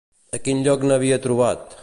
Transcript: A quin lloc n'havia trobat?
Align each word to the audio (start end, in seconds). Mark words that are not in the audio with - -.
A 0.37 0.39
quin 0.47 0.63
lloc 0.69 0.87
n'havia 0.87 1.23
trobat? 1.27 1.79